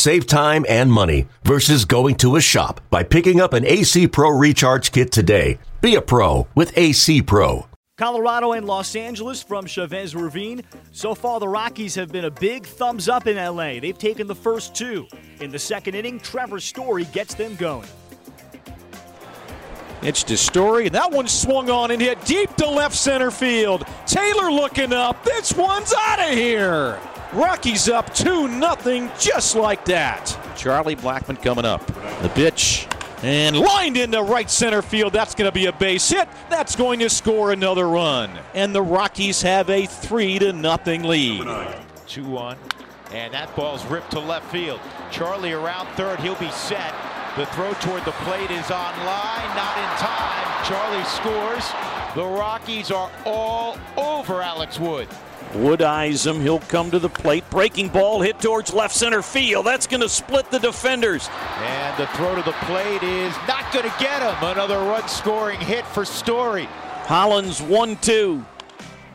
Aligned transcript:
Save 0.00 0.26
time 0.26 0.64
and 0.66 0.90
money 0.90 1.28
versus 1.44 1.84
going 1.84 2.14
to 2.14 2.36
a 2.36 2.40
shop 2.40 2.80
by 2.88 3.02
picking 3.02 3.38
up 3.38 3.52
an 3.52 3.66
AC 3.66 4.08
Pro 4.08 4.30
Recharge 4.30 4.92
Kit 4.92 5.12
today. 5.12 5.58
Be 5.82 5.94
a 5.94 6.00
pro 6.00 6.48
with 6.54 6.72
AC 6.78 7.20
Pro. 7.20 7.66
Colorado 7.98 8.52
and 8.52 8.64
Los 8.66 8.96
Angeles 8.96 9.42
from 9.42 9.66
Chavez 9.66 10.16
Ravine. 10.16 10.62
So 10.90 11.14
far, 11.14 11.38
the 11.38 11.48
Rockies 11.48 11.94
have 11.96 12.10
been 12.10 12.24
a 12.24 12.30
big 12.30 12.64
thumbs 12.64 13.10
up 13.10 13.26
in 13.26 13.36
LA. 13.36 13.78
They've 13.78 13.98
taken 13.98 14.26
the 14.26 14.34
first 14.34 14.74
two. 14.74 15.06
In 15.38 15.50
the 15.50 15.58
second 15.58 15.94
inning, 15.94 16.18
Trevor 16.18 16.60
Story 16.60 17.04
gets 17.04 17.34
them 17.34 17.54
going. 17.56 17.86
It's 20.00 20.22
to 20.22 20.38
Story, 20.38 20.86
and 20.86 20.94
that 20.94 21.12
one 21.12 21.28
swung 21.28 21.68
on 21.68 21.90
and 21.90 22.00
hit 22.00 22.24
deep 22.24 22.56
to 22.56 22.66
left 22.66 22.96
center 22.96 23.30
field. 23.30 23.84
Taylor 24.06 24.50
looking 24.50 24.94
up. 24.94 25.22
This 25.24 25.52
one's 25.52 25.92
out 25.92 26.20
of 26.20 26.30
here. 26.30 26.98
Rockies 27.32 27.88
up 27.88 28.12
2 28.14 28.48
nothing, 28.48 29.10
just 29.18 29.54
like 29.54 29.84
that. 29.84 30.36
Charlie 30.56 30.96
Blackmon 30.96 31.40
coming 31.40 31.64
up. 31.64 31.86
The 32.22 32.30
pitch 32.34 32.88
and 33.22 33.56
lined 33.56 33.96
into 33.96 34.22
right 34.22 34.50
center 34.50 34.82
field. 34.82 35.12
That's 35.12 35.34
going 35.34 35.48
to 35.48 35.54
be 35.54 35.66
a 35.66 35.72
base 35.72 36.08
hit. 36.08 36.28
That's 36.48 36.74
going 36.74 37.00
to 37.00 37.10
score 37.10 37.52
another 37.52 37.88
run. 37.88 38.30
And 38.54 38.74
the 38.74 38.82
Rockies 38.82 39.42
have 39.42 39.70
a 39.70 39.86
3 39.86 40.38
to 40.40 40.52
nothing 40.52 41.02
lead. 41.02 41.46
2 42.06 42.24
1. 42.24 42.56
And 43.12 43.34
that 43.34 43.54
ball's 43.56 43.84
ripped 43.86 44.12
to 44.12 44.20
left 44.20 44.50
field. 44.50 44.80
Charlie 45.10 45.52
around 45.52 45.88
third. 45.96 46.20
He'll 46.20 46.36
be 46.36 46.50
set. 46.50 46.94
The 47.36 47.46
throw 47.46 47.72
toward 47.74 48.04
the 48.04 48.12
plate 48.12 48.50
is 48.50 48.70
on 48.70 48.96
line. 49.04 49.56
Not 49.56 49.76
in 49.78 49.90
time. 49.98 50.64
Charlie 50.64 51.04
scores. 51.04 51.70
The 52.14 52.24
Rockies 52.24 52.90
are 52.90 53.10
all 53.24 53.78
over 53.96 54.42
Alex 54.42 54.80
Wood. 54.80 55.08
Wood 55.54 55.82
eyes 55.82 56.26
him. 56.26 56.40
He'll 56.40 56.60
come 56.60 56.90
to 56.92 56.98
the 56.98 57.08
plate. 57.08 57.48
Breaking 57.50 57.88
ball 57.88 58.20
hit 58.20 58.40
towards 58.40 58.72
left 58.72 58.94
center 58.94 59.22
field. 59.22 59.66
That's 59.66 59.86
going 59.86 60.00
to 60.00 60.08
split 60.08 60.50
the 60.50 60.58
defenders. 60.58 61.28
And 61.58 61.98
the 61.98 62.06
throw 62.08 62.34
to 62.36 62.42
the 62.42 62.52
plate 62.52 63.02
is 63.02 63.34
not 63.48 63.72
going 63.72 63.90
to 63.90 63.94
get 63.98 64.22
him. 64.22 64.36
Another 64.48 64.78
run 64.78 65.08
scoring 65.08 65.60
hit 65.60 65.84
for 65.86 66.04
Story. 66.04 66.68
Holland's 67.04 67.60
1 67.60 67.96
2. 67.96 68.44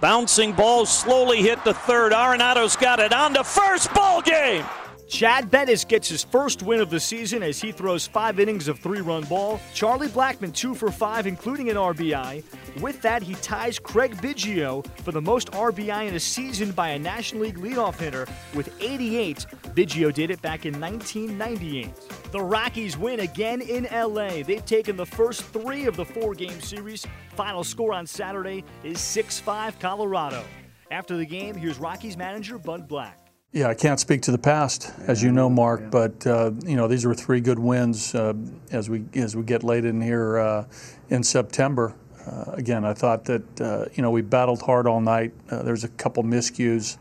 Bouncing 0.01 0.51
ball 0.51 0.85
slowly 0.85 1.41
hit 1.41 1.63
the 1.63 1.73
third. 1.73 2.11
Arenado's 2.11 2.75
got 2.75 2.99
it 2.99 3.13
on 3.13 3.33
to 3.33 3.43
first 3.43 3.93
ball 3.93 4.21
game. 4.21 4.65
Chad 5.07 5.51
Bettis 5.51 5.85
gets 5.85 6.09
his 6.09 6.23
first 6.23 6.63
win 6.63 6.81
of 6.81 6.89
the 6.89 6.99
season 6.99 7.43
as 7.43 7.61
he 7.61 7.71
throws 7.71 8.07
five 8.07 8.39
innings 8.39 8.67
of 8.67 8.79
three 8.79 9.01
run 9.01 9.23
ball. 9.25 9.59
Charlie 9.73 10.07
Blackmon, 10.07 10.53
two 10.53 10.73
for 10.73 10.89
five, 10.91 11.27
including 11.27 11.69
an 11.69 11.75
RBI. 11.75 12.43
With 12.81 13.01
that, 13.03 13.21
he 13.21 13.35
ties 13.35 13.77
Craig 13.77 14.15
Biggio 14.17 14.85
for 15.01 15.11
the 15.11 15.21
most 15.21 15.51
RBI 15.51 16.07
in 16.07 16.15
a 16.15 16.19
season 16.19 16.71
by 16.71 16.89
a 16.89 16.99
National 16.99 17.43
League 17.43 17.59
leadoff 17.59 17.99
hitter 17.99 18.27
with 18.55 18.73
88. 18.81 19.45
Biggio 19.75 20.11
did 20.11 20.31
it 20.31 20.41
back 20.41 20.65
in 20.65 20.79
1998. 20.79 22.31
The 22.31 22.41
Rockies 22.41 22.97
win 22.97 23.19
again 23.19 23.61
in 23.61 23.87
LA. 23.91 24.43
They've 24.43 24.65
taken 24.65 24.97
the 24.97 25.05
first 25.05 25.43
three 25.45 25.85
of 25.85 25.95
the 25.95 26.05
four 26.05 26.33
game 26.33 26.59
series. 26.61 27.05
Final 27.35 27.63
score 27.63 27.93
on 27.93 28.07
Saturday 28.07 28.63
is 28.83 28.99
6 28.99 29.39
5 29.39 29.79
Colorado. 29.79 30.43
After 30.89 31.15
the 31.15 31.25
game, 31.25 31.55
here's 31.55 31.77
Rockies 31.77 32.17
manager 32.17 32.57
Bud 32.57 32.87
Black. 32.87 33.24
Yeah, 33.55 33.69
I 33.69 33.73
can't 33.73 34.01
speak 34.01 34.21
to 34.23 34.31
the 34.31 34.37
past, 34.37 34.91
as 35.07 35.23
you 35.23 35.31
know, 35.31 35.49
Mark. 35.49 35.89
But 35.89 36.27
uh, 36.27 36.51
you 36.65 36.75
know, 36.75 36.89
these 36.89 37.05
were 37.05 37.15
three 37.15 37.39
good 37.39 37.57
wins 37.57 38.13
uh, 38.13 38.33
as 38.69 38.89
we 38.89 39.05
as 39.13 39.33
we 39.33 39.43
get 39.43 39.63
late 39.63 39.85
in 39.85 40.01
here 40.01 40.37
uh, 40.37 40.65
in 41.09 41.23
September. 41.23 41.95
Uh, 42.27 42.51
again, 42.51 42.83
I 42.83 42.93
thought 42.93 43.23
that 43.25 43.61
uh, 43.61 43.85
you 43.93 44.03
know 44.03 44.11
we 44.11 44.21
battled 44.21 44.61
hard 44.61 44.87
all 44.87 44.99
night. 44.99 45.31
Uh, 45.49 45.63
there's 45.63 45.85
a 45.85 45.87
couple 45.87 46.21
miscues, 46.21 46.97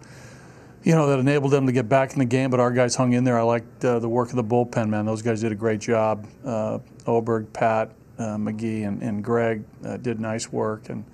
you 0.84 0.94
know, 0.94 1.08
that 1.08 1.18
enabled 1.18 1.50
them 1.50 1.66
to 1.66 1.72
get 1.72 1.88
back 1.88 2.12
in 2.12 2.20
the 2.20 2.24
game. 2.24 2.50
But 2.50 2.60
our 2.60 2.70
guys 2.70 2.94
hung 2.94 3.14
in 3.14 3.24
there. 3.24 3.36
I 3.36 3.42
liked 3.42 3.80
the 3.80 4.08
work 4.08 4.30
of 4.30 4.36
the 4.36 4.44
bullpen, 4.44 4.88
man. 4.90 5.06
Those 5.06 5.22
guys 5.22 5.40
did 5.40 5.50
a 5.50 5.56
great 5.56 5.80
job. 5.80 6.24
Oberg, 7.04 7.52
Pat, 7.52 7.90
McGee, 8.16 8.86
and, 8.86 9.02
and 9.02 9.24
Greg 9.24 9.64
did 10.02 10.20
nice 10.20 10.52
work 10.52 10.88
and. 10.88 11.04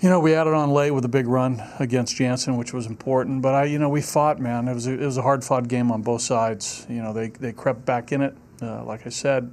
You 0.00 0.08
know, 0.08 0.20
we 0.20 0.32
added 0.32 0.54
on 0.54 0.70
late 0.70 0.92
with 0.92 1.04
a 1.04 1.08
big 1.08 1.26
run 1.26 1.60
against 1.80 2.14
Jansen, 2.14 2.56
which 2.56 2.72
was 2.72 2.86
important. 2.86 3.42
But 3.42 3.54
I, 3.56 3.64
you 3.64 3.80
know, 3.80 3.88
we 3.88 4.00
fought, 4.00 4.38
man. 4.38 4.68
It 4.68 4.74
was 4.74 4.86
a, 4.86 4.92
it 4.92 5.04
was 5.04 5.16
a 5.16 5.22
hard 5.22 5.42
fought 5.42 5.66
game 5.66 5.90
on 5.90 6.02
both 6.02 6.22
sides. 6.22 6.86
You 6.88 7.02
know, 7.02 7.12
they 7.12 7.30
they 7.30 7.52
crept 7.52 7.84
back 7.84 8.12
in 8.12 8.22
it, 8.22 8.36
uh, 8.62 8.84
like 8.84 9.06
I 9.06 9.08
said, 9.08 9.50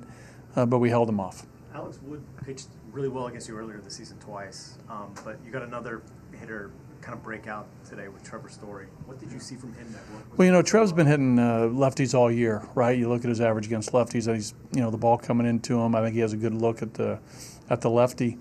uh, 0.55 0.67
but 0.67 0.77
we 0.77 0.91
held 0.91 1.07
them 1.07 1.19
off. 1.19 1.47
Alex 1.73 1.99
Wood 2.03 2.23
pitched 2.45 2.67
really 2.91 3.07
well 3.07 3.25
against 3.25 3.49
you 3.49 3.57
earlier 3.57 3.79
this 3.79 3.95
season 3.95 4.19
twice, 4.19 4.77
um, 4.87 5.15
but 5.23 5.39
you 5.43 5.49
got 5.49 5.63
another 5.63 6.03
hitter 6.39 6.69
kind 7.01 7.17
of 7.17 7.23
break 7.23 7.47
out 7.47 7.65
today 7.83 8.07
with 8.07 8.23
Trevor 8.23 8.49
Story. 8.49 8.85
What 9.05 9.19
did 9.19 9.31
you 9.31 9.39
see 9.39 9.55
from 9.55 9.73
him 9.73 9.91
that 9.93 10.01
Well, 10.37 10.45
you 10.45 10.51
know, 10.51 10.61
Trev's 10.61 10.93
been 10.93 11.07
hitting 11.07 11.39
uh, 11.39 11.69
lefties 11.71 12.13
all 12.13 12.31
year, 12.31 12.67
right? 12.75 12.95
You 12.95 13.09
look 13.09 13.23
at 13.23 13.29
his 13.29 13.41
average 13.41 13.65
against 13.65 13.93
lefties, 13.93 14.27
and 14.27 14.35
he's 14.35 14.53
you 14.71 14.81
know 14.81 14.91
the 14.91 14.97
ball 14.97 15.17
coming 15.17 15.47
into 15.47 15.79
him. 15.79 15.95
I 15.95 16.03
think 16.03 16.13
he 16.13 16.19
has 16.19 16.33
a 16.33 16.37
good 16.37 16.53
look 16.53 16.83
at 16.83 16.93
the 16.93 17.17
at 17.67 17.81
the 17.81 17.89
lefty 17.89 18.37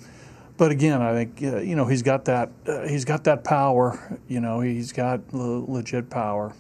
but 0.57 0.71
again, 0.71 1.03
I 1.03 1.13
think 1.13 1.43
uh, 1.43 1.59
you 1.59 1.75
know 1.75 1.87
he's 1.87 2.03
got 2.03 2.25
that 2.27 2.51
uh, 2.67 2.87
he's 2.87 3.05
got 3.05 3.25
that 3.25 3.45
power. 3.45 4.19
You 4.29 4.41
know, 4.41 4.61
he's 4.61 4.93
got 4.93 5.21
le- 5.33 5.65
legit 5.71 6.11
power, 6.11 6.53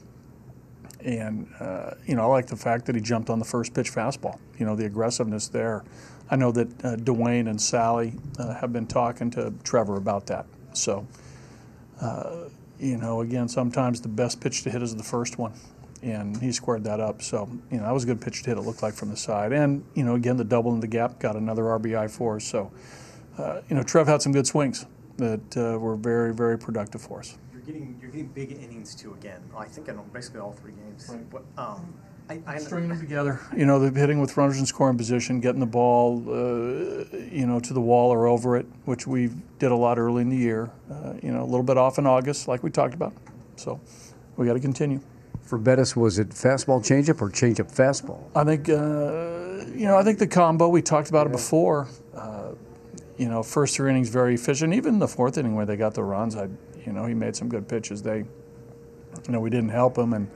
and 1.00 1.49
uh, 1.60 1.93
you 2.06 2.16
know 2.16 2.22
I 2.22 2.27
like 2.27 2.47
the 2.47 2.56
fact 2.56 2.87
that 2.87 2.94
he 2.94 3.00
jumped 3.00 3.31
on 3.31 3.38
the 3.38 3.44
first 3.44 3.72
pitch 3.72 3.93
fastball. 3.93 4.38
You 4.59 4.66
know, 4.66 4.75
the 4.75 4.87
aggressiveness 4.87 5.49
there. 5.49 5.84
I 6.31 6.37
know 6.37 6.50
that 6.53 6.84
uh, 6.84 6.97
Duane 6.97 7.49
and 7.49 7.60
Sally 7.60 8.15
uh, 8.38 8.55
have 8.55 8.72
been 8.72 8.87
talking 8.87 9.31
to 9.32 9.53
Trevor 9.62 9.97
about 9.97 10.26
that. 10.26 10.47
So, 10.72 11.06
uh, 12.00 12.49
you 12.81 12.97
know, 12.97 13.21
again, 13.21 13.47
sometimes 13.47 14.00
the 14.00 14.09
best 14.09 14.41
pitch 14.41 14.62
to 14.62 14.71
hit 14.71 14.82
is 14.82 14.97
the 14.97 15.05
first 15.05 15.38
one, 15.38 15.53
and 16.03 16.37
he 16.41 16.50
squared 16.50 16.82
that 16.84 16.99
up. 16.99 17.22
So, 17.22 17.49
you 17.71 17.76
know, 17.76 17.84
that 17.84 17.93
was 17.93 18.05
a 18.05 18.06
good 18.06 18.22
pitch 18.22 18.43
to 18.43 18.50
hit. 18.50 18.59
It 18.59 18.62
looked 18.62 18.82
like 18.82 18.94
from 18.94 19.11
the 19.11 19.16
side, 19.16 19.53
and 19.53 19.84
you 19.94 20.03
know, 20.03 20.16
again, 20.16 20.37
the 20.37 20.44
double 20.44 20.72
in 20.75 20.81
the 20.81 20.88
gap 20.88 21.21
got 21.21 21.37
another 21.37 21.62
RBI 21.62 22.11
for 22.11 22.37
us. 22.37 22.44
So 22.44 22.72
uh, 23.39 23.61
you 23.69 23.77
know, 23.77 23.83
Trev 23.83 24.06
had 24.06 24.22
some 24.22 24.33
good 24.33 24.47
swings 24.47 24.87
that 25.17 25.56
uh, 25.56 25.78
were 25.78 25.97
very, 25.97 26.34
very 26.34 26.59
productive 26.59 27.03
for 27.03 27.21
us. 27.21 27.39
You're 27.53 27.62
getting 27.62 27.99
you're 28.00 28.11
getting 28.11 28.28
big 28.28 28.53
innings 28.53 28.95
too 28.95 29.15
again. 29.15 29.41
I 29.56 29.65
think 29.67 29.89
in 29.89 29.99
basically 30.12 30.41
all 30.41 30.53
three 30.53 30.72
games. 30.72 31.09
Right. 31.11 31.25
What, 31.31 31.44
um, 31.56 31.94
I, 32.28 32.41
I 32.47 32.59
stringing 32.59 32.89
them 32.89 33.00
together. 33.00 33.41
You 33.55 33.67
know, 33.67 33.78
the 33.78 33.99
hitting 33.99 34.19
with 34.19 34.37
runners 34.37 34.59
in 34.59 34.65
scoring 34.65 34.97
position, 34.97 35.41
getting 35.41 35.61
the 35.61 35.67
ball, 35.67 36.25
uh, 36.27 37.17
you 37.31 37.47
know, 37.47 37.61
to 37.61 37.75
the 37.75 37.81
wall 37.81 38.11
or 38.11 38.27
over 38.27 38.56
it, 38.56 38.67
which 38.87 39.06
we 39.06 39.31
did 39.59 39.71
a 39.71 39.77
lot 39.77 39.99
early 39.99 40.23
in 40.23 40.31
the 40.31 40.37
year. 40.37 40.71
Uh, 40.91 41.15
you 41.23 41.31
know, 41.31 41.43
a 41.43 41.44
little 41.44 41.62
bit 41.62 41.77
off 41.77 41.99
in 41.99 42.06
August, 42.06 42.49
like 42.49 42.62
we 42.62 42.71
talked 42.71 42.94
about. 42.94 43.12
So 43.56 43.78
we 44.37 44.47
got 44.47 44.55
to 44.55 44.61
continue. 44.61 45.00
For 45.43 45.59
Bettis, 45.59 45.94
was 45.94 46.19
it 46.19 46.31
fastball 46.31 46.81
changeup 46.81 47.21
or 47.21 47.28
changeup 47.28 47.71
fastball? 47.71 48.25
I 48.34 48.44
think, 48.44 48.71
uh, 48.71 49.71
you 49.78 49.84
know, 49.84 49.99
I 49.99 50.03
think 50.03 50.19
the 50.19 50.27
combo. 50.27 50.69
We 50.69 50.81
talked 50.81 51.11
about 51.11 51.27
yeah. 51.27 51.33
it 51.33 51.37
before. 51.37 51.89
You 53.16 53.28
know, 53.28 53.42
first 53.42 53.76
three 53.76 53.91
innings 53.91 54.08
very 54.08 54.34
efficient. 54.34 54.75
Even 54.75 54.98
the 54.98 55.08
fourth 55.08 55.38
inning 55.38 55.54
where 55.54 55.66
they 55.66 55.76
got 55.76 55.94
the 55.94 56.02
runs, 56.02 56.36
I, 56.36 56.48
you 56.84 56.92
know, 56.92 57.06
he 57.06 57.14
made 57.14 57.36
some 57.36 57.48
good 57.48 57.69
pitches. 57.69 58.02
They, 58.02 58.19
you 58.19 58.26
know, 59.28 59.41
we 59.41 59.50
didn't 59.50 59.70
help 59.70 59.97
him, 59.97 60.12
and 60.12 60.28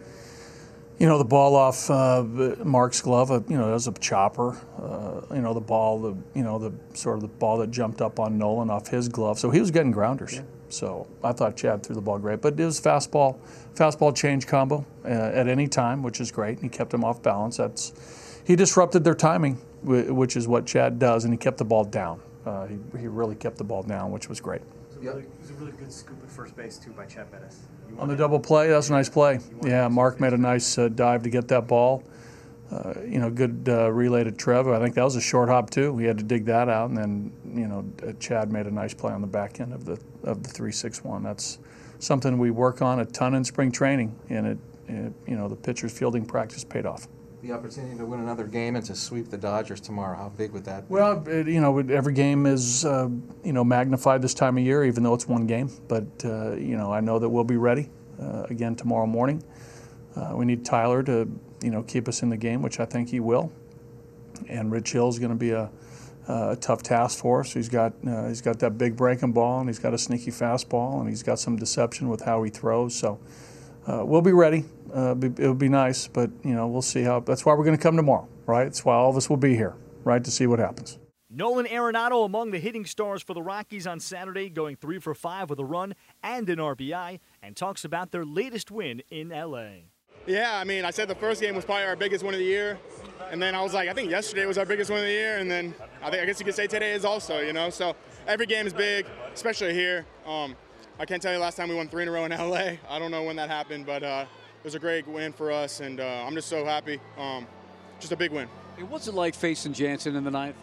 you 0.98 1.06
know, 1.06 1.18
the 1.18 1.24
ball 1.24 1.54
off 1.54 1.88
uh, 1.90 2.24
Mark's 2.64 3.00
glove, 3.00 3.30
uh, 3.30 3.40
you 3.48 3.56
know, 3.56 3.66
that 3.66 3.72
was 3.72 3.86
a 3.86 3.92
chopper. 3.92 4.56
Uh, 4.80 5.34
you 5.34 5.40
know, 5.40 5.54
the 5.54 5.60
ball, 5.60 6.00
the 6.00 6.16
you 6.34 6.42
know, 6.42 6.58
the 6.58 6.72
sort 6.94 7.16
of 7.16 7.22
the 7.22 7.28
ball 7.28 7.58
that 7.58 7.70
jumped 7.70 8.00
up 8.00 8.18
on 8.18 8.36
Nolan 8.36 8.70
off 8.70 8.88
his 8.88 9.08
glove. 9.08 9.38
So 9.38 9.50
he 9.50 9.60
was 9.60 9.70
getting 9.70 9.92
grounders. 9.92 10.34
Yeah. 10.34 10.42
So 10.70 11.06
I 11.24 11.32
thought 11.32 11.56
Chad 11.56 11.82
threw 11.82 11.94
the 11.94 12.00
ball 12.00 12.19
great, 12.19 12.42
but 12.42 12.58
it 12.58 12.64
was 12.64 12.81
fastball, 12.81 13.38
fastball 13.74 14.14
change 14.14 14.46
combo 14.46 14.84
uh, 15.04 15.08
at 15.08 15.48
any 15.48 15.66
time, 15.66 16.02
which 16.02 16.20
is 16.20 16.31
great. 16.31 16.60
He 16.60 16.69
kept 16.69 16.92
him 16.92 17.04
off 17.04 17.22
balance. 17.22 17.56
That's 17.56 17.92
he 18.44 18.56
disrupted 18.56 19.04
their 19.04 19.14
timing, 19.14 19.54
which 19.82 20.36
is 20.36 20.48
what 20.48 20.66
Chad 20.66 20.98
does, 20.98 21.24
and 21.24 21.32
he 21.32 21.38
kept 21.38 21.58
the 21.58 21.64
ball 21.64 21.84
down. 21.84 22.20
Uh, 22.48 22.66
he, 22.66 22.78
he 22.98 23.06
really 23.06 23.34
kept 23.34 23.58
the 23.58 23.64
ball 23.64 23.82
down, 23.82 24.10
which 24.10 24.28
was 24.28 24.40
great. 24.40 24.62
It 24.62 25.04
was, 25.04 25.16
it 25.18 25.28
was 25.40 25.50
a 25.50 25.54
really 25.54 25.72
good 25.72 25.92
scoop 25.92 26.16
at 26.22 26.30
first 26.30 26.56
base 26.56 26.78
too 26.78 26.92
by 26.92 27.04
Chad 27.04 27.30
Bettis. 27.30 27.60
On 27.98 28.08
the 28.08 28.16
double 28.16 28.40
play, 28.40 28.68
that 28.68 28.76
was 28.76 28.88
a 28.88 28.92
nice 28.92 29.08
play. 29.08 29.40
Yeah, 29.62 29.86
Mark 29.88 30.18
made 30.18 30.32
a 30.32 30.38
nice 30.38 30.78
uh, 30.78 30.88
dive 30.88 31.22
to 31.24 31.30
get 31.30 31.48
that 31.48 31.66
ball. 31.66 32.02
Uh, 32.70 32.94
you 33.06 33.18
know, 33.18 33.30
good 33.30 33.66
uh, 33.68 33.90
relay 33.90 34.24
to 34.24 34.32
Trevor. 34.32 34.74
I 34.74 34.78
think 34.78 34.94
that 34.94 35.04
was 35.04 35.16
a 35.16 35.20
short 35.20 35.50
hop 35.50 35.68
too. 35.68 35.96
He 35.98 36.06
had 36.06 36.18
to 36.18 36.24
dig 36.24 36.46
that 36.46 36.70
out, 36.70 36.88
and 36.88 36.96
then 36.96 37.32
you 37.54 37.68
know 37.68 37.84
uh, 38.06 38.12
Chad 38.18 38.50
made 38.50 38.66
a 38.66 38.70
nice 38.70 38.94
play 38.94 39.12
on 39.12 39.20
the 39.20 39.26
back 39.26 39.60
end 39.60 39.74
of 39.74 39.84
the 39.84 39.98
of 40.24 40.42
the 40.42 40.48
three 40.48 40.72
six 40.72 41.04
one. 41.04 41.22
That's 41.22 41.58
something 41.98 42.38
we 42.38 42.50
work 42.50 42.80
on 42.80 43.00
a 43.00 43.04
ton 43.04 43.34
in 43.34 43.44
spring 43.44 43.72
training, 43.72 44.18
and 44.30 44.46
it, 44.46 44.58
it 44.88 45.12
you 45.26 45.36
know 45.36 45.48
the 45.48 45.56
pitcher's 45.56 45.96
fielding 45.96 46.24
practice 46.24 46.64
paid 46.64 46.86
off. 46.86 47.08
The 47.43 47.52
opportunity 47.52 47.96
to 47.96 48.05
win 48.05 48.20
another 48.20 48.44
game 48.44 48.76
and 48.76 48.85
to 48.87 48.94
sweep 48.94 49.31
the 49.31 49.38
Dodgers 49.38 49.81
tomorrow? 49.81 50.17
How 50.17 50.29
big 50.31 50.52
would 50.52 50.64
that 50.64 50.88
be? 50.88 50.94
Well, 50.94 51.26
it, 51.26 51.46
you 51.46 51.61
know, 51.61 51.79
every 51.79 52.12
game 52.12 52.46
is 52.46 52.85
uh, 52.85 53.08
you 53.44 53.52
know 53.52 53.64
magnified 53.64 54.23
this 54.23 54.35
time 54.35 54.58
of 54.58 54.64
year, 54.64 54.85
even 54.85 55.02
though 55.02 55.14
it's 55.14 55.29
one 55.29 55.46
game. 55.46 55.70
But 55.87 56.06
uh, 56.25 56.56
you 56.56 56.76
know, 56.76 56.93
I 56.93 57.00
know 57.00 57.19
that 57.19 57.29
we'll 57.29 57.44
be 57.44 57.56
ready 57.56 57.90
uh, 58.20 58.44
again 58.50 58.75
tomorrow 58.75 59.06
morning. 59.06 59.43
Uh, 60.17 60.32
we 60.35 60.44
need 60.44 60.64
Tyler 60.64 61.02
to 61.05 61.29
you 61.62 61.70
know 61.70 61.82
keep 61.82 62.08
us 62.08 62.23
in 62.23 62.29
the 62.29 62.37
game, 62.37 62.62
which 62.62 62.81
I 62.81 62.85
think 62.85 63.08
he 63.11 63.20
will. 63.20 63.52
And 64.49 64.70
Rich 64.70 64.93
Hill 64.93 65.08
is 65.08 65.19
going 65.19 65.31
to 65.31 65.37
be 65.37 65.50
a, 65.50 65.70
a, 66.29 66.56
tough 66.61 66.82
task 66.82 67.19
for 67.19 67.41
us. 67.41 67.52
He's 67.52 67.69
got 67.69 67.93
uh, 68.06 68.29
he's 68.29 68.41
got 68.41 68.58
that 68.61 68.79
big 68.79 68.96
breaking 68.96 69.32
ball, 69.32 69.61
and 69.61 69.69
he's 69.69 69.79
got 69.79 69.94
a 69.94 69.99
sneaky 69.99 70.31
fastball, 70.31 71.00
and 71.00 71.08
he's 71.08 71.23
got 71.23 71.38
some 71.38 71.56
deception 71.56 72.08
with 72.08 72.23
how 72.23 72.43
he 72.43 72.50
throws. 72.50 72.94
So 72.94 73.19
uh, 73.87 74.05
we'll 74.05 74.23
be 74.23 74.32
ready. 74.32 74.64
Uh, 74.93 75.14
it 75.20 75.38
would 75.38 75.58
be 75.58 75.69
nice, 75.69 76.08
but 76.08 76.31
you 76.44 76.55
know 76.55 76.67
we'll 76.67 76.82
see 76.82 77.02
how. 77.02 77.20
That's 77.20 77.44
why 77.44 77.55
we're 77.55 77.64
going 77.64 77.76
to 77.76 77.82
come 77.82 77.96
tomorrow, 77.96 78.29
right? 78.46 78.64
That's 78.64 78.85
why 78.85 78.94
all 78.94 79.11
of 79.11 79.17
us 79.17 79.29
will 79.29 79.37
be 79.37 79.55
here, 79.55 79.75
right, 80.05 80.23
to 80.23 80.31
see 80.31 80.46
what 80.46 80.58
happens. 80.58 80.99
Nolan 81.31 81.67
Arenado 81.67 82.25
among 82.25 82.52
the 82.52 82.58
hitting 82.58 82.87
stars 82.87 83.23
for 83.23 83.35
the 83.35 83.43
Rockies 83.43 83.87
on 83.87 84.00
Saturday, 84.00 84.49
going 84.49 84.76
three 84.76 84.99
for 84.99 85.14
five 85.14 85.50
with 85.50 85.58
a 85.58 85.64
run 85.64 85.94
and 86.23 86.49
an 86.49 86.58
RBI, 86.58 87.20
and 87.43 87.55
talks 87.55 87.85
about 87.85 88.12
their 88.12 88.25
latest 88.25 88.70
win 88.70 89.02
in 89.11 89.29
LA. 89.29 89.88
Yeah, 90.26 90.58
I 90.58 90.64
mean, 90.64 90.85
I 90.85 90.91
said 90.91 91.08
the 91.08 91.14
first 91.14 91.41
game 91.41 91.55
was 91.55 91.64
probably 91.64 91.84
our 91.84 91.96
biggest 91.96 92.25
win 92.25 92.34
of 92.34 92.38
the 92.38 92.46
year, 92.46 92.79
and 93.31 93.41
then 93.43 93.55
I 93.55 93.62
was 93.62 93.75
like, 93.75 93.88
I 93.88 93.93
think 93.93 94.11
yesterday 94.11 94.46
was 94.46 94.56
our 94.56 94.64
biggest 94.64 94.91
win 94.91 95.00
of 95.00 95.05
the 95.05 95.11
year, 95.11 95.38
and 95.38 95.50
then 95.50 95.75
I 96.02 96.11
think 96.11 96.23
I 96.23 96.26
guess 96.26 96.38
you 96.38 96.46
could 96.46 96.55
say 96.55 96.67
today 96.67 96.93
is 96.93 97.05
also, 97.05 97.41
you 97.41 97.52
know. 97.52 97.69
So 97.70 97.94
every 98.26 98.46
game 98.46 98.67
is 98.67 98.73
big, 98.73 99.06
especially 99.34 99.75
here. 99.75 100.06
Um, 100.26 100.56
I 100.99 101.05
can't 101.05 101.23
tell 101.23 101.32
you 101.32 101.38
last 101.38 101.56
time 101.56 101.69
we 101.69 101.75
won 101.76 101.88
three 101.88 102.02
in 102.02 102.08
a 102.08 102.12
row 102.12 102.25
in 102.25 102.32
LA. 102.32 102.76
I 102.88 102.99
don't 102.99 103.11
know 103.11 103.23
when 103.23 103.37
that 103.37 103.49
happened, 103.49 103.87
but 103.87 104.02
uh, 104.02 104.25
it 104.25 104.47
was 104.69 104.75
a 104.75 104.79
great 104.79 105.09
win 105.09 105.32
for 105.32 105.50
us, 105.50 105.81
and 105.81 105.99
uh, 105.99 106.25
I'm 106.26 106.35
just 106.35 106.47
so 106.47 106.62
happy. 106.62 107.00
Um, 107.17 107.47
just 108.00 108.12
a 108.12 108.17
big 108.17 108.32
win. 108.32 108.47
Hey, 108.76 108.82
what's 108.82 109.09
it 109.09 109.15
like 109.15 109.35
facing 109.35 109.73
Jansen 109.73 110.15
in 110.15 110.25
the 110.25 110.31
ninth? 110.31 110.56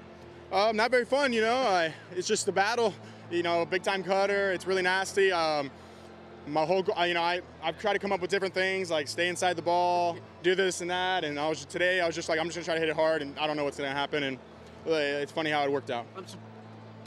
Um, 0.52 0.76
not 0.76 0.92
very 0.92 1.06
fun, 1.06 1.34
you 1.34 1.42
know. 1.42 1.56
I, 1.56 1.92
it's 2.16 2.28
just 2.28 2.46
the 2.46 2.52
battle. 2.52 2.94
You 3.32 3.42
know, 3.42 3.66
big 3.66 3.82
time 3.82 4.04
cutter. 4.04 4.52
It's 4.52 4.68
really 4.68 4.84
nasty. 4.84 5.32
Um, 5.32 5.72
my 6.46 6.64
whole, 6.66 6.86
you 7.08 7.16
know, 7.16 7.24
I 7.24 7.42
I've 7.64 7.80
tried 7.80 7.94
to 7.94 8.00
come 8.00 8.12
up 8.12 8.22
with 8.22 8.30
different 8.30 8.54
things 8.54 8.92
like 8.92 9.08
stay 9.08 9.28
inside 9.28 9.56
the 9.56 9.64
ball, 9.64 10.18
do 10.44 10.54
this 10.54 10.82
and 10.82 10.92
that, 10.92 11.24
and 11.24 11.40
I 11.40 11.50
was 11.50 11.66
today 11.66 12.00
I 12.00 12.06
was 12.06 12.14
just 12.14 12.30
like 12.30 12.38
I'm 12.38 12.46
just 12.46 12.58
gonna 12.58 12.66
try 12.66 12.76
to 12.76 12.80
hit 12.80 12.90
it 12.90 12.96
hard, 12.96 13.24
and 13.24 13.36
I 13.40 13.48
don't 13.48 13.58
know 13.58 13.64
what's 13.64 13.78
gonna 13.78 13.90
happen, 13.90 14.22
and 14.22 14.38
it's 14.86 15.32
funny 15.32 15.50
how 15.50 15.64
it 15.64 15.72
worked 15.72 15.90
out 15.90 16.06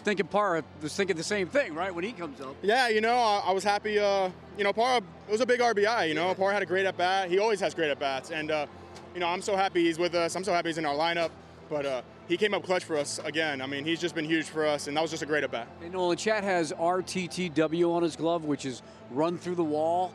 thinking 0.08 0.26
Parra 0.26 0.64
was 0.80 0.96
thinking 0.96 1.16
the 1.16 1.22
same 1.22 1.48
thing, 1.48 1.74
right, 1.74 1.94
when 1.94 2.02
he 2.02 2.12
comes 2.12 2.40
up. 2.40 2.56
Yeah, 2.62 2.88
you 2.88 3.02
know, 3.02 3.14
I, 3.14 3.42
I 3.46 3.52
was 3.52 3.62
happy. 3.62 3.98
Uh, 3.98 4.30
you 4.56 4.64
know, 4.64 4.72
Parra 4.72 5.02
was 5.30 5.42
a 5.42 5.46
big 5.46 5.60
RBI. 5.60 6.08
You 6.08 6.14
know, 6.14 6.28
yeah. 6.28 6.34
Parra 6.34 6.54
had 6.54 6.62
a 6.62 6.66
great 6.66 6.86
at 6.86 6.96
bat. 6.96 7.28
He 7.28 7.38
always 7.38 7.60
has 7.60 7.74
great 7.74 7.90
at 7.90 7.98
bats, 7.98 8.30
and 8.30 8.50
uh, 8.50 8.66
you 9.12 9.20
know, 9.20 9.26
I'm 9.26 9.42
so 9.42 9.54
happy 9.54 9.84
he's 9.84 9.98
with 9.98 10.14
us. 10.14 10.34
I'm 10.34 10.44
so 10.44 10.52
happy 10.52 10.70
he's 10.70 10.78
in 10.78 10.86
our 10.86 10.94
lineup. 10.94 11.30
But 11.68 11.84
uh, 11.84 12.02
he 12.26 12.38
came 12.38 12.54
up 12.54 12.64
clutch 12.64 12.84
for 12.84 12.96
us 12.96 13.20
again. 13.22 13.60
I 13.60 13.66
mean, 13.66 13.84
he's 13.84 14.00
just 14.00 14.14
been 14.14 14.24
huge 14.24 14.46
for 14.46 14.66
us, 14.66 14.86
and 14.86 14.96
that 14.96 15.02
was 15.02 15.10
just 15.10 15.22
a 15.22 15.26
great 15.26 15.44
at 15.44 15.50
bat. 15.50 15.68
And 15.82 15.92
Nolan, 15.92 16.16
Chad 16.16 16.42
has 16.42 16.72
RTTW 16.72 17.92
on 17.92 18.02
his 18.02 18.16
glove, 18.16 18.46
which 18.46 18.64
is 18.64 18.80
run 19.10 19.36
through 19.36 19.56
the 19.56 19.64
wall. 19.64 20.14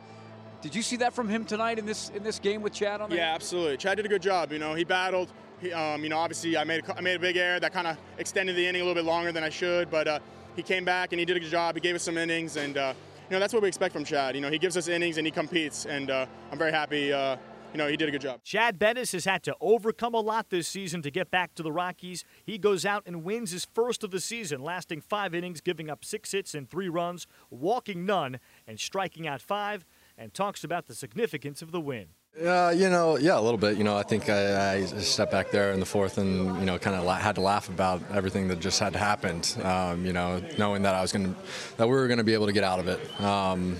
Did 0.63 0.73
you 0.73 0.81
see 0.81 0.95
that 0.97 1.13
from 1.13 1.29
him 1.29 1.45
tonight 1.45 1.77
in 1.77 1.85
this 1.85 2.09
in 2.09 2.23
this 2.23 2.39
game 2.39 2.63
with 2.63 2.73
Chad 2.73 3.01
on 3.01 3.11
there? 3.11 3.19
Yeah, 3.19 3.35
absolutely. 3.35 3.77
Chad 3.77 3.97
did 3.97 4.07
a 4.07 4.09
good 4.09 4.23
job. 4.23 4.51
You 4.51 4.57
know, 4.57 4.73
he 4.73 4.83
battled. 4.83 5.31
Um, 5.71 6.03
you 6.03 6.09
know, 6.09 6.17
obviously 6.17 6.57
I 6.57 6.63
made 6.63 6.83
a, 6.83 6.97
I 6.97 7.01
made 7.01 7.15
a 7.15 7.19
big 7.19 7.37
error 7.37 7.59
that 7.59 7.71
kind 7.71 7.87
of 7.87 7.97
extended 8.17 8.55
the 8.55 8.67
inning 8.67 8.81
a 8.81 8.85
little 8.85 9.01
bit 9.01 9.07
longer 9.07 9.31
than 9.31 9.43
I 9.43 9.49
should, 9.49 9.89
but 9.89 10.07
uh, 10.07 10.19
he 10.55 10.63
came 10.63 10.83
back 10.83 11.13
and 11.13 11.19
he 11.19 11.25
did 11.25 11.37
a 11.37 11.39
good 11.39 11.49
job. 11.49 11.75
He 11.75 11.81
gave 11.81 11.95
us 11.95 12.03
some 12.03 12.17
innings, 12.17 12.57
and 12.57 12.77
uh, 12.77 12.93
you 13.29 13.33
know 13.33 13.39
that's 13.39 13.53
what 13.53 13.61
we 13.61 13.67
expect 13.67 13.93
from 13.93 14.03
Chad. 14.03 14.35
You 14.35 14.41
know, 14.41 14.49
he 14.49 14.57
gives 14.57 14.75
us 14.75 14.87
innings 14.87 15.17
and 15.17 15.25
he 15.25 15.31
competes, 15.31 15.85
and 15.85 16.09
uh, 16.09 16.25
I'm 16.51 16.57
very 16.57 16.71
happy. 16.71 17.13
Uh, 17.13 17.37
you 17.71 17.79
know, 17.79 17.87
he 17.87 17.97
did 17.97 18.07
a 18.07 18.11
good 18.11 18.21
job. 18.21 18.43
Chad 18.43 18.77
Bettis 18.77 19.13
has 19.13 19.25
had 19.25 19.41
to 19.43 19.55
overcome 19.59 20.13
a 20.13 20.19
lot 20.19 20.51
this 20.51 20.67
season 20.67 21.01
to 21.01 21.09
get 21.09 21.31
back 21.31 21.55
to 21.55 21.63
the 21.63 21.71
Rockies. 21.71 22.23
He 22.45 22.59
goes 22.59 22.85
out 22.85 23.01
and 23.07 23.23
wins 23.23 23.49
his 23.49 23.65
first 23.65 24.03
of 24.03 24.11
the 24.11 24.19
season, 24.19 24.61
lasting 24.61 25.01
five 25.01 25.33
innings, 25.33 25.59
giving 25.59 25.89
up 25.89 26.05
six 26.05 26.31
hits 26.33 26.53
and 26.53 26.69
three 26.69 26.87
runs, 26.87 27.25
walking 27.49 28.05
none, 28.05 28.39
and 28.67 28.79
striking 28.79 29.27
out 29.27 29.41
five, 29.41 29.85
and 30.17 30.35
talks 30.35 30.63
about 30.63 30.85
the 30.85 30.93
significance 30.93 31.63
of 31.63 31.71
the 31.71 31.81
win. 31.81 32.09
Uh, 32.41 32.73
you 32.75 32.89
know, 32.89 33.15
yeah, 33.15 33.37
a 33.37 33.41
little 33.41 33.59
bit. 33.59 33.77
You 33.77 33.83
know, 33.83 33.95
I 33.95 34.01
think 34.01 34.27
I, 34.27 34.73
I 34.73 34.85
stepped 34.85 35.31
back 35.31 35.51
there 35.51 35.71
in 35.71 35.79
the 35.79 35.85
fourth 35.85 36.17
and, 36.17 36.59
you 36.59 36.65
know, 36.65 36.79
kind 36.79 36.95
of 36.95 37.03
la- 37.03 37.17
had 37.17 37.35
to 37.35 37.41
laugh 37.41 37.69
about 37.69 38.01
everything 38.11 38.47
that 38.47 38.59
just 38.59 38.79
had 38.79 38.95
happened, 38.95 39.55
um, 39.63 40.03
you 40.03 40.13
know, 40.13 40.41
knowing 40.57 40.81
that 40.81 40.95
I 40.95 41.01
was 41.01 41.11
going 41.11 41.31
to, 41.31 41.39
that 41.77 41.85
we 41.85 41.93
were 41.93 42.07
going 42.07 42.17
to 42.17 42.23
be 42.23 42.33
able 42.33 42.47
to 42.47 42.51
get 42.51 42.63
out 42.63 42.79
of 42.79 42.87
it. 42.87 43.21
Um, 43.21 43.79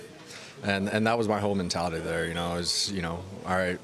and, 0.61 0.87
and 0.87 1.07
that 1.07 1.17
was 1.17 1.27
my 1.27 1.39
whole 1.39 1.55
mentality 1.55 1.97
there, 1.97 2.27
you 2.27 2.35
know, 2.35 2.55
is, 2.55 2.91
you 2.91 3.01
know, 3.01 3.23
all 3.47 3.55
right, 3.55 3.79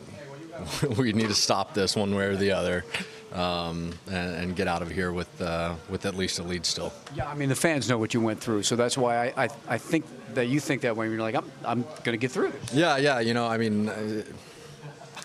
we 0.97 1.13
need 1.13 1.29
to 1.29 1.35
stop 1.35 1.73
this 1.73 1.95
one 1.95 2.13
way 2.13 2.25
or 2.25 2.35
the 2.35 2.51
other. 2.51 2.85
Um, 3.33 3.93
and, 4.07 4.35
and, 4.35 4.55
get 4.55 4.67
out 4.67 4.81
of 4.81 4.89
here 4.89 5.11
with 5.11 5.39
uh, 5.39 5.75
with 5.87 6.07
at 6.07 6.15
least 6.15 6.39
a 6.39 6.43
lead 6.43 6.65
still. 6.65 6.91
Yeah, 7.15 7.29
I 7.29 7.35
mean 7.35 7.47
the 7.47 7.55
fans 7.55 7.87
know 7.87 7.99
what 7.99 8.11
you 8.11 8.21
went 8.21 8.39
through, 8.41 8.63
so 8.63 8.75
that's 8.75 8.97
why 8.97 9.27
I, 9.27 9.43
I, 9.43 9.49
I 9.67 9.77
think 9.77 10.05
that 10.33 10.47
you 10.47 10.59
think 10.59 10.81
that 10.81 10.97
way. 10.97 11.07
You're 11.07 11.19
like, 11.19 11.35
I'm 11.35 11.45
I'm 11.63 11.83
going 11.83 12.13
to 12.13 12.17
get 12.17 12.31
through 12.31 12.49
this. 12.49 12.73
Yeah, 12.73 12.97
yeah, 12.97 13.19
you 13.19 13.35
know, 13.35 13.45
I 13.45 13.59
mean. 13.59 13.89
Uh, 13.89 14.23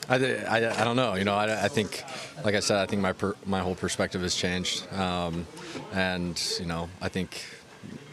I, 0.09 0.17
I, 0.17 0.81
I, 0.81 0.85
don't 0.85 0.97
know. 0.97 1.15
You 1.15 1.25
know, 1.25 1.35
I, 1.35 1.65
I, 1.65 1.69
think, 1.69 2.03
like 2.45 2.55
I 2.55 2.61
said, 2.61 2.79
I 2.79 2.87
think 2.87 3.01
my 3.01 3.13
per, 3.13 3.35
my 3.47 3.61
whole 3.61 3.75
perspective 3.75 4.21
has 4.23 4.35
changed, 4.35 4.87
um, 4.93 5.47
and 5.93 6.41
you 6.61 6.67
know, 6.67 6.89
I 7.01 7.09
think 7.09 7.45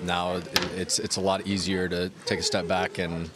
now 0.01 0.41
it's 0.75 0.99
it's 0.99 1.17
a 1.17 1.21
lot 1.21 1.45
easier 1.47 1.87
to 1.89 2.09
take 2.25 2.39
a 2.39 2.43
step 2.43 2.67
back 2.67 2.97
and 2.97 3.29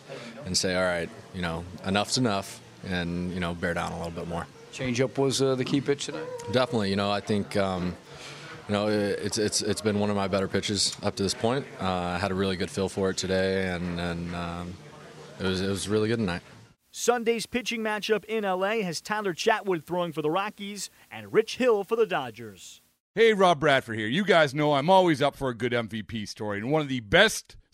and 0.46 0.58
say, 0.58 0.76
all 0.76 0.84
right, 0.84 1.10
you 1.34 1.42
know, 1.42 1.64
enough's 1.86 2.18
enough, 2.18 2.62
and 2.88 3.32
you 3.34 3.40
know, 3.40 3.54
bear 3.54 3.74
down 3.74 3.92
a 3.92 3.98
little 3.98 4.14
bit 4.14 4.28
more. 4.28 4.48
Changeup 4.74 5.18
was 5.18 5.42
uh, 5.42 5.56
the 5.56 5.66
key 5.66 5.82
pitch 5.82 6.06
tonight. 6.06 6.28
Definitely. 6.52 6.90
You 6.90 6.96
know, 6.96 7.12
I 7.12 7.20
think. 7.20 7.58
Um, 7.58 7.96
you 8.68 8.74
know, 8.74 8.88
it's 8.88 9.38
it's 9.38 9.62
it's 9.62 9.82
been 9.82 10.00
one 10.00 10.10
of 10.10 10.16
my 10.16 10.28
better 10.28 10.48
pitches 10.48 10.98
up 11.04 11.16
to 11.18 11.24
this 11.24 11.36
point. 11.36 11.68
Uh, 11.80 11.86
I 11.86 12.18
had 12.18 12.32
a 12.32 12.34
really 12.34 12.56
good 12.56 12.72
feel 12.72 12.90
for 12.90 13.12
it 13.12 13.18
today, 13.18 13.68
and 13.68 14.00
and 14.00 14.36
um, 14.36 14.74
it 15.40 15.44
was 15.44 15.62
it 15.62 15.70
was 15.70 15.88
really 15.88 16.08
good 16.08 16.18
tonight. 16.18 16.42
Sunday's 16.98 17.46
pitching 17.46 17.82
matchup 17.82 18.24
in 18.24 18.46
LA 18.46 18.80
has 18.80 19.02
Tyler 19.02 19.34
Chatwood 19.34 19.84
throwing 19.84 20.14
for 20.14 20.22
the 20.22 20.32
Rockies 20.32 20.90
and 21.12 21.34
Rich 21.34 21.58
Hill 21.58 21.84
for 21.84 21.98
the 21.98 22.06
Dodgers. 22.06 22.80
Hey, 23.14 23.34
Rob 23.34 23.60
Bradford 23.60 23.98
here. 23.98 24.08
You 24.08 24.24
guys 24.24 24.56
know 24.56 24.76
I'm 24.76 24.90
always 24.90 25.22
up 25.22 25.36
for 25.36 25.50
a 25.50 25.54
good 25.54 25.74
MVP 25.74 26.26
story, 26.26 26.58
and 26.58 26.72
one 26.72 26.82
of 26.82 26.88
the 26.88 27.02
best 27.02 27.58